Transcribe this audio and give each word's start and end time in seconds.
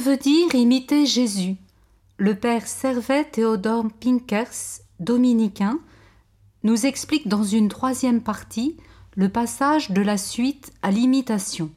Veut 0.00 0.16
dire 0.16 0.54
imiter 0.54 1.04
Jésus 1.04 1.56
Le 2.16 2.34
père 2.34 2.66
Servet 2.66 3.24
Théodore 3.24 3.84
Pinkers, 4.00 4.80
dominicain, 4.98 5.78
nous 6.62 6.86
explique 6.86 7.28
dans 7.28 7.42
une 7.42 7.68
troisième 7.68 8.22
partie 8.22 8.78
le 9.14 9.28
passage 9.28 9.90
de 9.90 10.00
la 10.00 10.16
suite 10.16 10.72
à 10.80 10.90
l'imitation. 10.90 11.70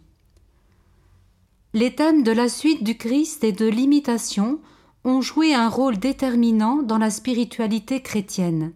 Les 1.73 1.95
thèmes 1.95 2.23
de 2.23 2.31
la 2.31 2.47
suite 2.47 2.85
du 2.85 2.95
Christ 2.97 3.43
et 3.43 3.51
de 3.51 3.67
l'imitation 3.67 4.61
ont 5.03 5.19
joué 5.19 5.53
un 5.53 5.67
rôle 5.67 5.97
déterminant 5.97 6.81
dans 6.81 6.99
la 6.99 7.09
spiritualité 7.09 8.01
chrétienne. 8.01 8.71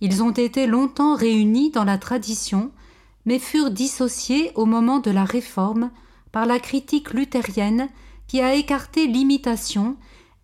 Ils 0.00 0.22
ont 0.22 0.32
été 0.32 0.66
longtemps 0.66 1.14
réunis 1.14 1.72
dans 1.72 1.84
la 1.84 1.98
tradition, 1.98 2.70
mais 3.26 3.38
furent 3.38 3.70
dissociés 3.70 4.52
au 4.54 4.64
moment 4.64 4.98
de 4.98 5.10
la 5.10 5.24
Réforme 5.24 5.90
par 6.32 6.46
la 6.46 6.58
critique 6.58 7.12
luthérienne 7.12 7.90
qui 8.28 8.40
a 8.40 8.54
écarté 8.54 9.06
l'imitation 9.06 9.96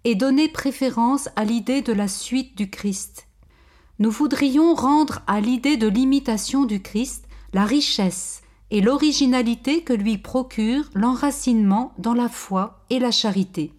et 0.04 0.14
donné 0.14 0.48
préférence 0.48 1.28
à 1.36 1.44
l'idée 1.44 1.82
de 1.82 1.92
la 1.92 2.08
suite 2.08 2.56
du 2.56 2.70
Christ. 2.70 3.28
Nous 3.98 4.10
voudrions 4.10 4.74
rendre 4.74 5.20
à 5.26 5.40
l'idée 5.40 5.76
de 5.76 5.86
l'imitation 5.86 6.64
du 6.64 6.82
Christ 6.82 7.26
la 7.52 7.64
richesse 7.64 8.42
et 8.70 8.80
l'originalité 8.80 9.82
que 9.82 9.92
lui 9.92 10.18
procure 10.18 10.88
l'enracinement 10.94 11.92
dans 11.98 12.14
la 12.14 12.28
foi 12.28 12.84
et 12.90 12.98
la 12.98 13.10
charité. 13.10 13.72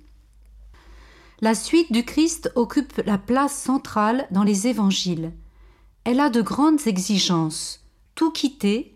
La 1.42 1.55
suite 1.55 1.92
du 1.92 2.05
Christ 2.05 2.52
occupe 2.55 3.02
la 3.05 3.17
place 3.17 3.53
centrale 3.53 4.27
dans 4.31 4.44
les 4.44 4.67
évangiles. 4.67 5.33
Elle 6.05 6.20
a 6.20 6.30
de 6.30 6.42
grandes 6.42 6.88
exigences. 6.88 7.83
Tout 8.16 8.31
quitter, 8.31 8.95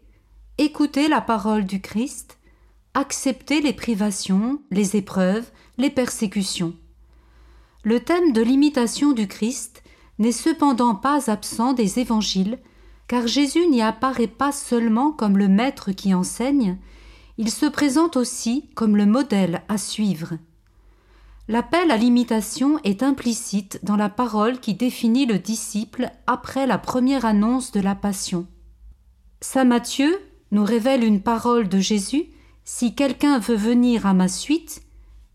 écouter 0.57 1.07
la 1.07 1.19
parole 1.19 1.65
du 1.65 1.81
Christ, 1.81 2.36
accepter 2.97 3.61
les 3.61 3.73
privations, 3.73 4.59
les 4.71 4.95
épreuves, 4.95 5.45
les 5.77 5.91
persécutions. 5.91 6.73
Le 7.83 7.99
thème 7.99 8.33
de 8.33 8.41
l'imitation 8.41 9.11
du 9.11 9.27
Christ 9.27 9.83
n'est 10.17 10.31
cependant 10.31 10.95
pas 10.95 11.29
absent 11.29 11.73
des 11.73 11.99
évangiles, 11.99 12.57
car 13.07 13.27
Jésus 13.27 13.67
n'y 13.67 13.83
apparaît 13.83 14.25
pas 14.25 14.51
seulement 14.51 15.11
comme 15.11 15.37
le 15.37 15.47
maître 15.47 15.91
qui 15.91 16.15
enseigne, 16.15 16.79
il 17.37 17.51
se 17.51 17.67
présente 17.67 18.17
aussi 18.17 18.67
comme 18.73 18.97
le 18.97 19.05
modèle 19.05 19.61
à 19.69 19.77
suivre. 19.77 20.33
L'appel 21.47 21.91
à 21.91 21.97
l'imitation 21.97 22.79
est 22.83 23.03
implicite 23.03 23.79
dans 23.83 23.95
la 23.95 24.09
parole 24.09 24.59
qui 24.59 24.73
définit 24.73 25.27
le 25.27 25.37
disciple 25.37 26.09
après 26.25 26.65
la 26.65 26.79
première 26.79 27.25
annonce 27.25 27.71
de 27.71 27.79
la 27.79 27.93
Passion. 27.93 28.47
Saint 29.39 29.65
Matthieu 29.65 30.19
nous 30.49 30.63
révèle 30.63 31.03
une 31.03 31.21
parole 31.21 31.69
de 31.69 31.77
Jésus 31.77 32.31
Si 32.69 32.93
quelqu'un 32.93 33.39
veut 33.39 33.55
venir 33.55 34.05
à 34.05 34.13
ma 34.13 34.27
suite, 34.27 34.81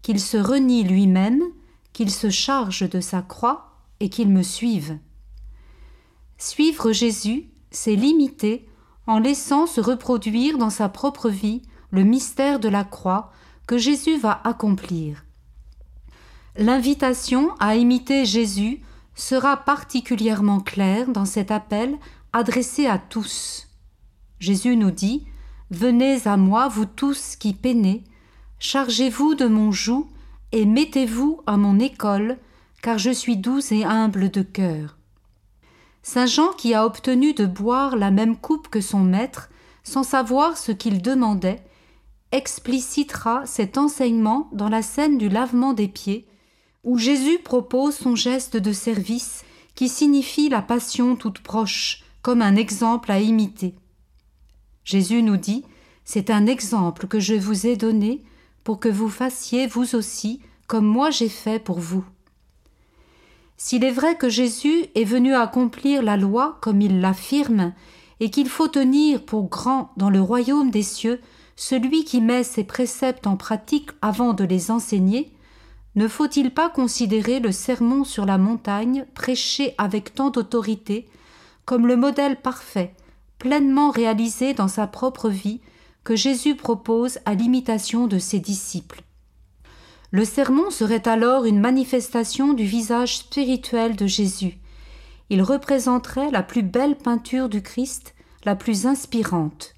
qu'il 0.03 0.21
se 0.21 0.37
renie 0.37 0.85
lui-même, 0.85 1.41
qu'il 1.95 2.11
se 2.11 2.29
charge 2.29 2.87
de 2.91 3.01
sa 3.01 3.23
croix 3.23 3.71
et 4.01 4.11
qu'il 4.11 4.29
me 4.29 4.43
suive. 4.43 4.99
Suivre 6.37 6.93
Jésus, 6.93 7.49
c'est 7.71 7.97
l'imiter 7.97 8.69
en 9.07 9.19
laissant 9.19 9.67
se 9.67 9.81
reproduire 9.81 10.59
dans 10.59 10.69
sa 10.69 10.91
propre 10.91 11.31
vie 11.31 11.63
le 11.91 12.05
mystère 12.05 12.61
de 12.61 12.69
la 12.69 12.85
croix 12.85 13.33
que 13.67 13.79
Jésus 13.79 14.19
va 14.19 14.43
accomplir. 14.45 15.25
L'invitation 16.59 17.55
à 17.61 17.77
imiter 17.77 18.27
Jésus 18.27 18.83
sera 19.15 19.57
particulièrement 19.57 20.61
claire 20.61 21.09
dans 21.09 21.25
cet 21.25 21.51
appel 21.51 21.97
adressé 22.35 22.85
à 22.85 22.99
tous. 22.99 23.69
Jésus 24.39 24.77
nous 24.77 24.91
dit 24.91 25.25
Venez 25.73 26.27
à 26.27 26.37
moi, 26.37 26.69
vous 26.69 26.85
tous 26.85 27.35
qui 27.37 27.55
peinez, 27.55 28.05
chargez-vous 28.59 29.35
de 29.35 29.47
mon 29.47 29.73
joug 29.73 30.07
et 30.53 30.67
mettez-vous 30.67 31.41
à 31.47 31.57
mon 31.57 31.79
école, 31.79 32.37
car 32.83 32.99
je 32.99 33.09
suis 33.09 33.39
doux 33.39 33.63
et 33.73 33.83
humble 33.83 34.31
de 34.31 34.43
cœur. 34.43 34.99
Saint 36.03 36.27
Jean, 36.27 36.53
qui 36.53 36.75
a 36.75 36.85
obtenu 36.85 37.33
de 37.33 37.47
boire 37.47 37.97
la 37.97 38.11
même 38.11 38.37
coupe 38.37 38.69
que 38.69 38.83
son 38.83 39.01
maître, 39.01 39.49
sans 39.83 40.03
savoir 40.03 40.59
ce 40.59 40.73
qu'il 40.73 41.01
demandait, 41.01 41.65
explicitera 42.33 43.47
cet 43.47 43.79
enseignement 43.79 44.51
dans 44.53 44.69
la 44.69 44.83
scène 44.83 45.17
du 45.17 45.31
lavement 45.31 45.73
des 45.73 45.89
pieds, 45.89 46.27
où 46.85 46.99
Jésus 46.99 47.39
propose 47.39 47.95
son 47.95 48.15
geste 48.15 48.59
de 48.59 48.75
service 48.75 49.43
qui 49.75 49.89
signifie 49.89 50.51
la 50.51 50.61
passion 50.61 51.17
toute 51.17 51.39
proche, 51.39 52.05
comme 52.21 52.43
un 52.43 52.57
exemple 52.57 53.11
à 53.11 53.21
imiter. 53.21 53.75
Jésus 54.85 55.23
nous 55.23 55.37
dit 55.37 55.65
C'est 56.05 56.31
un 56.31 56.47
exemple 56.47 57.07
que 57.07 57.21
je 57.21 57.35
vous 57.35 57.67
ai 57.67 57.77
donné 57.77 58.23
pour 58.65 58.81
que 58.81 58.89
vous 58.89 59.09
fassiez 59.09 59.67
vous 59.67 59.95
aussi 59.95 60.41
comme 60.67 60.87
moi 60.87 61.11
j'ai 61.11 61.29
fait 61.29 61.63
pour 61.63 61.79
vous. 61.79 62.05
S'il 63.57 63.85
est 63.85 63.91
vrai 63.93 64.17
que 64.17 64.29
Jésus 64.29 64.87
est 64.95 65.05
venu 65.05 65.35
accomplir 65.35 66.03
la 66.03 66.17
loi 66.17 66.59
comme 66.63 66.81
il 66.81 67.01
l'affirme, 67.01 67.73
et 68.21 68.31
qu'il 68.31 68.49
faut 68.49 68.69
tenir 68.69 69.25
pour 69.25 69.49
grand 69.49 69.91
dans 69.97 70.11
le 70.11 70.21
royaume 70.21 70.71
des 70.71 70.83
cieux 70.83 71.21
celui 71.57 72.05
qui 72.05 72.21
met 72.21 72.45
ses 72.45 72.65
préceptes 72.65 73.27
en 73.27 73.37
pratique 73.37 73.91
avant 74.01 74.33
de 74.33 74.45
les 74.45 74.71
enseigner, 74.71 75.33
ne 75.95 76.09
faut-il 76.09 76.53
pas 76.53 76.71
considérer 76.71 77.41
le 77.41 77.53
sermon 77.53 78.05
sur 78.05 78.25
la 78.25 78.39
montagne, 78.39 79.05
prêché 79.15 79.75
avec 79.77 80.15
tant 80.15 80.31
d'autorité, 80.31 81.07
comme 81.65 81.87
le 81.87 81.97
modèle 81.97 82.41
parfait, 82.41 82.95
pleinement 83.43 83.91
réalisé 83.91 84.55
dans 84.55 84.69
sa 84.69 84.87
propre 84.87 85.29
vie, 85.29 85.61
que 86.05 86.15
Jésus 86.15 86.55
propose 86.55 87.19
à 87.25 87.35
l'imitation 87.35 88.07
de 88.07 88.21
ses 88.21 88.39
disciples 88.39 89.03
Le 90.13 90.25
sermon 90.25 90.71
serait 90.71 91.09
alors 91.09 91.45
une 91.45 91.59
manifestation 91.59 92.53
du 92.53 92.63
visage 92.63 93.17
spirituel 93.19 93.97
de 93.97 94.07
Jésus. 94.07 94.59
Il 95.29 95.43
représenterait 95.43 96.31
la 96.31 96.45
plus 96.45 96.63
belle 96.63 96.97
peinture 96.97 97.49
du 97.49 97.63
Christ, 97.63 98.15
la 98.45 98.55
plus 98.55 98.87
inspirante. 98.87 99.75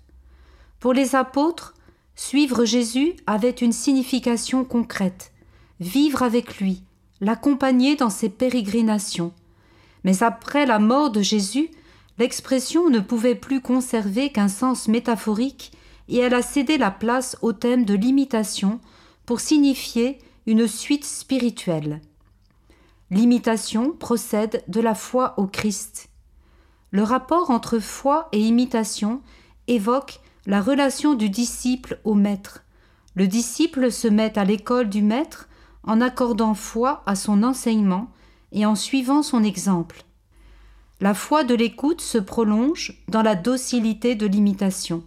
Pour 0.79 0.93
les 0.93 1.15
apôtres, 1.15 1.73
suivre 2.17 2.67
Jésus 2.67 3.15
avait 3.27 3.49
une 3.49 3.73
signification 3.73 4.67
concrète 4.67 5.33
vivre 5.81 6.23
avec 6.23 6.59
lui, 6.59 6.83
l'accompagner 7.23 7.97
dans 7.97 8.11
ses 8.11 8.29
pérégrinations. 8.29 9.33
Mais 10.05 10.23
après 10.23 10.67
la 10.67 10.79
mort 10.79 11.11
de 11.11 11.23
Jésus, 11.23 11.71
l'expression 12.19 12.91
ne 12.91 13.01
pouvait 13.01 13.35
plus 13.35 13.61
conserver 13.61 14.31
qu'un 14.31 14.49
sens 14.49 14.89
métaphorique 14.89 15.73
et 16.09 16.19
elle 16.19 16.35
a 16.35 16.43
cédé 16.43 16.79
la 16.79 16.91
place 16.91 17.37
au 17.43 17.53
thème 17.53 17.85
de 17.85 17.95
l'imitation 17.95 18.81
pour 19.27 19.41
signifier 19.41 20.19
une 20.47 20.67
suite 20.69 21.05
spirituelle. 21.05 22.01
L'imitation 23.11 23.93
procède 23.93 24.63
de 24.69 24.81
la 24.81 24.95
foi 24.95 25.35
au 25.39 25.47
Christ. 25.47 26.09
Le 26.91 27.03
rapport 27.03 27.51
entre 27.51 27.79
foi 27.79 28.29
et 28.33 28.41
imitation 28.41 29.21
évoque 29.67 30.21
la 30.47 30.61
relation 30.61 31.15
du 31.15 31.31
disciple 31.31 32.01
au 32.05 32.15
maître. 32.15 32.65
Le 33.15 33.27
disciple 33.27 33.91
se 33.91 34.09
met 34.09 34.39
à 34.39 34.45
l'école 34.45 34.89
du 34.89 35.03
maître 35.03 35.49
en 35.85 36.01
accordant 36.01 36.55
foi 36.55 37.03
à 37.07 37.15
son 37.15 37.43
enseignement 37.43 38.11
et 38.53 38.67
en 38.67 38.75
suivant 38.75 39.23
son 39.23 39.43
exemple. 39.43 40.05
La 41.00 41.15
foi 41.15 41.44
de 41.44 41.55
l'écoute 41.55 42.00
se 42.00 42.19
prolonge 42.19 43.03
dans 43.09 43.22
la 43.22 43.34
docilité 43.34 44.15
de 44.15 44.27
l'imitation. 44.27 45.05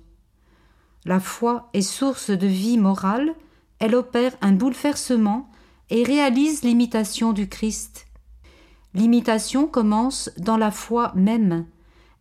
La 1.05 1.19
foi 1.19 1.69
est 1.73 1.81
source 1.81 2.29
de 2.29 2.47
vie 2.47 2.77
morale, 2.77 3.33
elle 3.79 3.95
opère 3.95 4.33
un 4.41 4.51
bouleversement 4.51 5.50
et 5.89 6.03
réalise 6.03 6.63
l'imitation 6.63 7.31
du 7.31 7.47
Christ. 7.47 8.07
L'imitation 8.94 9.67
commence 9.67 10.29
dans 10.38 10.57
la 10.57 10.71
foi 10.71 11.12
même. 11.15 11.65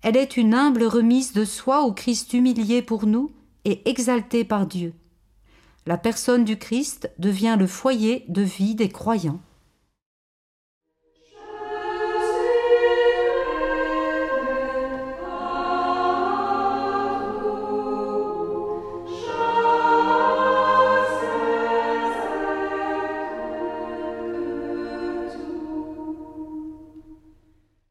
Elle 0.03 0.17
est 0.17 0.37
une 0.37 0.55
humble 0.55 0.85
remise 0.85 1.33
de 1.33 1.45
soi 1.45 1.83
au 1.83 1.93
Christ 1.93 2.33
humilié 2.33 2.83
pour 2.83 3.07
nous 3.07 3.31
et 3.65 3.89
exalté 3.89 4.45
par 4.45 4.67
Dieu 4.67 4.95
la 5.87 5.97
personne 5.97 6.45
du 6.45 6.59
Christ 6.59 7.11
devient 7.19 7.57
le 7.59 7.67
foyer 7.67 8.25
de 8.29 8.43
vie 8.43 8.75
des 8.75 8.89
croyants. 8.89 9.41